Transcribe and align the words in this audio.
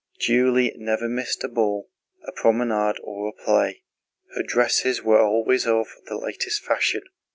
Julie 0.19 0.73
never 0.77 1.07
missed 1.07 1.43
a 1.43 1.47
ball, 1.47 1.91
a 2.25 2.31
promenade, 2.31 2.95
or 3.03 3.29
a 3.29 3.33
play. 3.45 3.83
Her 4.35 4.41
dresses 4.41 5.03
were 5.03 5.21
always 5.21 5.67
of 5.67 5.89
the 6.07 6.17
latest 6.17 6.63
fashion. 6.65 7.03